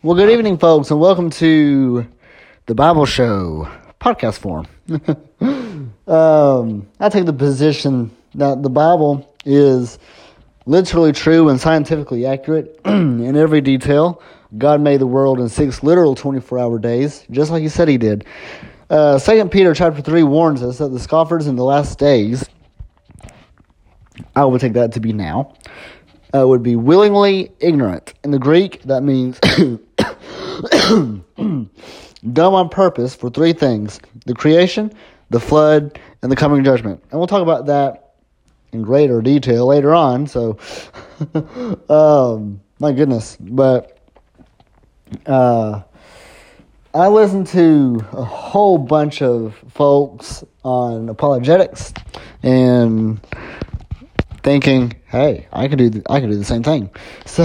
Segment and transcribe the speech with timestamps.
[0.00, 2.06] Well, good evening, folks, and welcome to
[2.66, 3.68] the Bible Show
[4.00, 4.68] podcast form.
[6.06, 9.98] um, I take the position that the Bible is
[10.66, 14.22] literally true and scientifically accurate in every detail.
[14.56, 17.98] God made the world in six literal 24 hour days, just like He said He
[17.98, 18.24] did.
[18.88, 22.48] Uh, 2 Peter chapter 3 warns us that the scoffers in the last days,
[24.36, 25.54] I would take that to be now,
[26.32, 28.14] uh, would be willingly ignorant.
[28.22, 29.40] In the Greek, that means
[32.32, 34.92] dumb on purpose for three things the creation,
[35.30, 37.02] the flood, and the coming judgment.
[37.10, 38.14] And we'll talk about that
[38.72, 40.26] in greater detail later on.
[40.26, 40.58] So,
[41.88, 43.36] um, my goodness.
[43.40, 43.98] But
[45.26, 45.82] uh,
[46.94, 51.92] I listened to a whole bunch of folks on apologetics
[52.42, 53.20] and
[54.42, 56.90] thinking, "Hey, I can do the, I can do the same thing."
[57.26, 57.44] So,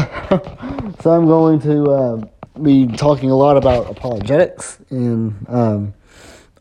[1.01, 2.21] so I'm going to uh,
[2.61, 5.93] be talking a lot about apologetics and um,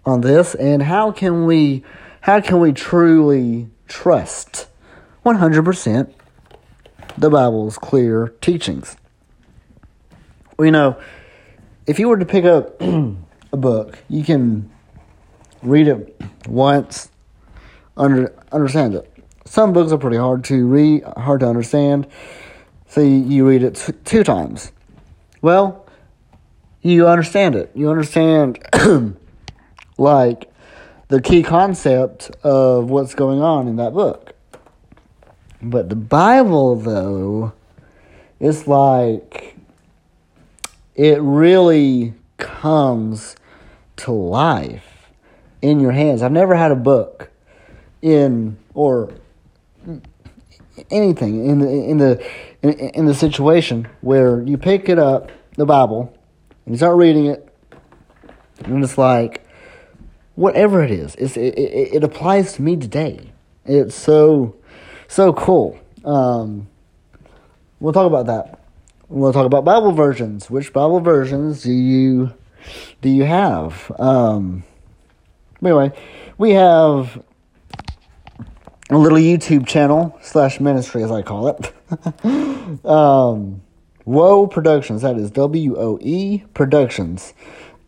[0.05, 1.85] on this, and how can we
[2.23, 4.69] how can we truly trust
[5.25, 6.13] 100%
[7.19, 8.97] the Bible's clear teachings?
[10.57, 11.01] Well, you know,
[11.87, 14.71] if you were to pick up a book, you can
[15.63, 17.11] read it once,
[17.97, 19.13] under understand it.
[19.45, 22.07] Some books are pretty hard to read, hard to understand,
[22.87, 24.73] so you, you read it t- two times.
[25.41, 25.82] Well,
[26.83, 27.71] you understand it.
[27.75, 28.59] You understand,
[29.99, 30.53] like,
[31.09, 34.35] the key concept of what's going on in that book.
[35.61, 37.53] But the Bible, though,
[38.41, 39.57] it's like
[40.97, 43.37] it really comes
[43.97, 45.11] to life
[45.61, 46.23] in your hands.
[46.23, 47.31] I've never had a book
[48.01, 49.13] in or
[50.91, 52.27] anything in the in the
[52.63, 56.13] in, in the situation where you pick it up, the Bible,
[56.65, 57.49] and you start reading it,
[58.65, 59.47] and it's like
[60.35, 63.33] whatever it is, it's, it, it, it applies to me today.
[63.65, 64.57] It's so
[65.09, 65.79] so cool.
[66.05, 66.69] Um,
[67.81, 68.61] we'll talk about that.
[69.09, 70.51] We'll talk about Bible versions.
[70.51, 72.33] Which Bible versions do you
[73.01, 73.93] do you have?
[73.99, 74.65] Um,
[75.63, 75.93] anyway,
[76.39, 77.23] we have
[78.91, 82.85] a little YouTube channel slash ministry, as I call it.
[82.87, 83.63] um,
[84.05, 85.03] Woe Productions.
[85.03, 87.35] That is W O E Productions,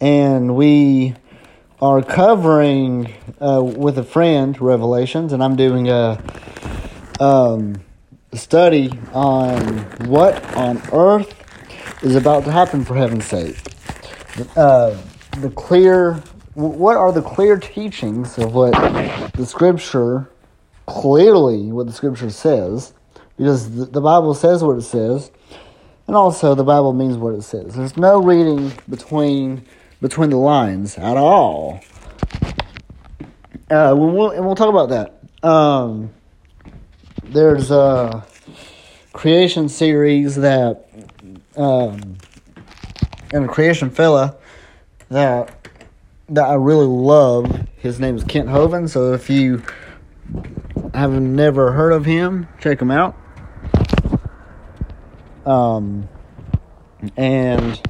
[0.01, 1.15] and we
[1.81, 6.23] are covering uh, with a friend Revelations, and I'm doing a
[7.21, 7.83] um,
[8.33, 9.61] study on
[10.09, 11.35] what on earth
[12.03, 13.57] is about to happen for heaven's sake.
[14.57, 14.97] Uh,
[15.39, 16.15] the clear,
[16.55, 18.73] what are the clear teachings of what
[19.35, 20.31] the scripture
[20.87, 22.93] clearly what the scripture says,
[23.37, 25.31] because the, the Bible says what it says,
[26.07, 27.75] and also the Bible means what it says.
[27.75, 29.65] There's no reading between
[30.01, 31.81] between the lines at all.
[33.71, 35.49] Uh, we'll, and we'll talk about that.
[35.49, 36.11] Um,
[37.23, 38.27] there's a
[39.15, 40.87] creation series that,
[41.57, 42.19] um,
[43.33, 44.37] and a creation fella
[45.09, 45.69] that
[46.29, 47.67] that I really love.
[47.77, 48.91] His name is Kent Hovind.
[48.91, 49.63] So if you
[50.93, 53.17] have never heard of him, check him out.
[55.47, 56.09] Um,
[57.17, 57.81] and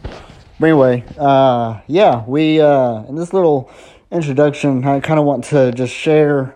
[0.59, 3.71] but anyway, uh, yeah, we uh, in this little
[4.11, 6.55] introduction, I kind of want to just share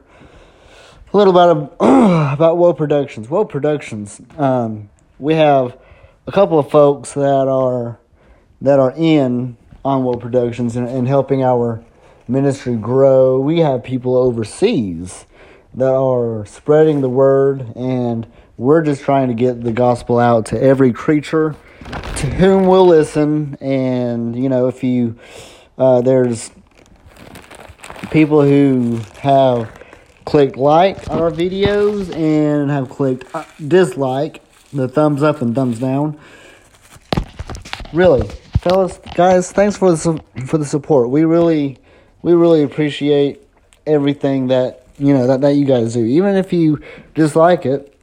[1.13, 3.29] a little about about Woe Productions.
[3.29, 4.21] Woe Productions.
[4.37, 5.77] Um, we have
[6.27, 7.99] a couple of folks that are
[8.61, 11.85] that are in on Woe Productions and, and helping our
[12.27, 13.41] ministry grow.
[13.41, 15.27] We have people overseas
[15.75, 18.27] that are spreading the word, and
[18.59, 21.55] we're just trying to get the gospel out to every creature
[22.17, 23.57] to whom we'll listen.
[23.61, 25.19] And you know, if you
[25.79, 26.51] uh, there's
[28.11, 29.71] people who have
[30.25, 34.43] clicked like on our videos and have clicked uh, dislike,
[34.73, 36.19] the thumbs up and thumbs down.
[37.95, 38.29] Really,
[38.59, 41.11] fellas, guys, thanks for the for the support.
[41.11, 41.79] We really,
[42.23, 43.41] we really appreciate
[43.87, 46.05] everything that you know that, that you guys do.
[46.05, 46.83] Even if you
[47.15, 47.95] dislike it,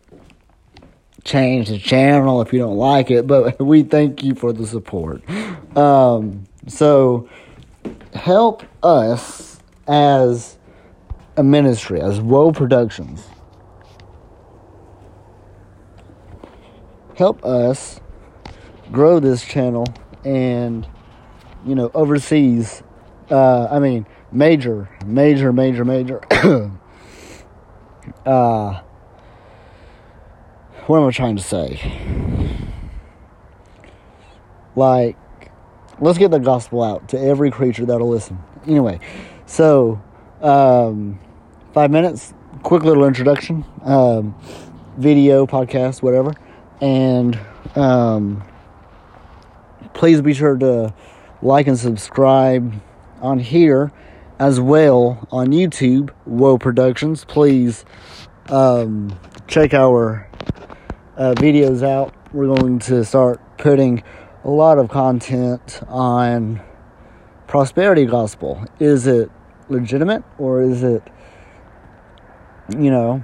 [1.25, 3.27] change the channel if you don't like it.
[3.27, 5.27] But we thank you for the support.
[5.77, 7.27] Um, so
[8.13, 10.57] help us as
[11.36, 13.27] a ministry, as Woe Productions.
[17.18, 18.00] Help us
[18.92, 19.86] grow this channel
[20.24, 20.88] and
[21.66, 22.83] you know overseas
[23.31, 26.22] uh, i mean major major major major
[28.25, 28.81] uh,
[30.88, 31.92] what am I trying to say?
[34.76, 35.18] Like,
[36.00, 38.38] let's get the gospel out to every creature that'll listen.
[38.68, 39.00] Anyway,
[39.46, 40.02] so
[40.42, 41.20] um,
[41.74, 42.34] five minutes,
[42.64, 44.36] quick little introduction, um,
[44.98, 46.34] video, podcast, whatever,
[46.82, 47.40] and
[47.76, 48.44] um,
[49.94, 50.94] please be sure to
[51.42, 52.74] like and subscribe
[53.22, 53.92] on here
[54.40, 57.26] as well on YouTube, Woe Productions.
[57.26, 57.86] Please
[58.50, 59.18] um,
[59.48, 60.28] check our
[61.18, 62.14] uh, videos out.
[62.34, 64.04] We're going to start putting
[64.44, 66.62] a lot of content on
[67.48, 68.66] prosperity gospel.
[68.80, 69.32] Is it
[69.70, 71.04] legitimate or is it,
[72.70, 73.24] you know,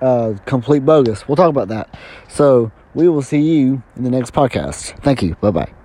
[0.00, 1.28] uh, complete bogus?
[1.28, 1.96] We'll talk about that.
[2.28, 4.98] So we will see you in the next podcast.
[5.02, 5.34] Thank you.
[5.36, 5.83] Bye bye.